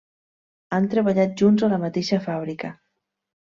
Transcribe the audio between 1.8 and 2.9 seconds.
mateixa fàbrica.